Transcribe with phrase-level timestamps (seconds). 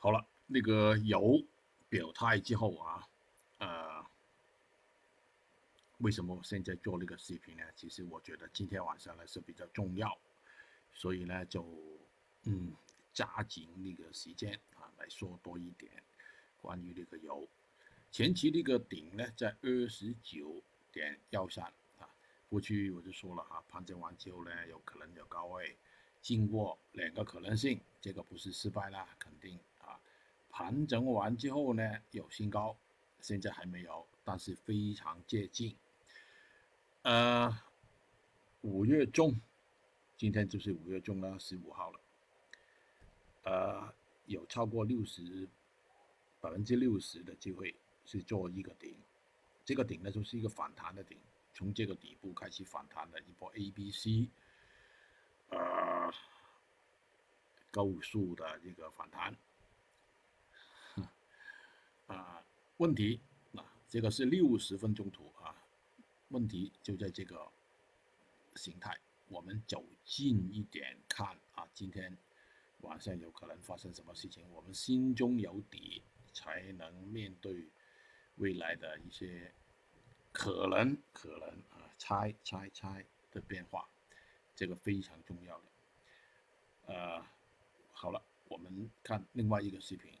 [0.00, 1.42] 好了，那个油
[1.88, 3.08] 表态之后啊，
[3.58, 4.06] 呃，
[5.98, 7.64] 为什么现在做那个视频呢？
[7.74, 10.16] 其实我觉得今天晚上呢是比较重要，
[10.92, 11.66] 所以呢就
[12.44, 12.72] 嗯
[13.12, 15.90] 加紧那个时间啊来说多一点
[16.60, 17.48] 关于那个油。
[18.12, 20.62] 前期那个顶呢在二十九
[20.92, 21.64] 点幺三
[21.98, 22.08] 啊，
[22.48, 25.76] 过去我就说了哈，盘整完之后呢有可能有高位，
[26.22, 29.58] 经过两个可能性，这个不是失败啦，肯定。
[30.58, 32.76] 盘整完之后呢，有新高，
[33.20, 35.76] 现在还没有，但是非常接近。
[37.02, 37.62] 呃，
[38.62, 39.40] 五月中，
[40.16, 42.00] 今天就是五月中了，十五号了。
[43.44, 43.94] 呃，
[44.26, 45.48] 有超过六十
[46.40, 47.72] 百分之六十的机会
[48.04, 48.98] 是做一个顶，
[49.64, 51.16] 这个顶呢就是一个反弹的顶，
[51.54, 54.28] 从这个底部开始反弹的一波 A、B、C，
[55.50, 56.12] 呃，
[57.70, 59.36] 高速的一个反弹。
[62.08, 62.42] 啊，
[62.78, 63.20] 问题
[63.56, 65.52] 啊，这个是六十分钟图啊，
[66.28, 67.50] 问题就在这个
[68.54, 68.96] 形态。
[69.26, 72.16] 我们走近一点看啊，今天
[72.82, 74.48] 晚上有可能发生什么事情？
[74.52, 77.68] 我们心中有底，才能面对
[78.36, 79.52] 未来的一些
[80.30, 83.88] 可能可能啊猜猜猜的变化，
[84.54, 85.64] 这个非常重要的。
[86.94, 87.26] 呃，
[87.92, 90.12] 好了，我们看另外一个视频。